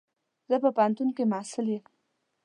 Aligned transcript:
زه 0.49 0.55
په 0.63 0.69
پوهنتون 0.75 1.09
کي 1.15 1.23
محصل 1.31 1.65
يم. 1.75 1.83